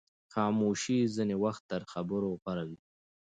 خاموشي 0.33 0.97
ځینې 1.15 1.35
وخت 1.43 1.63
تر 1.71 1.81
خبرو 1.91 2.29
غوره 2.41 2.63
وي. 2.69 2.79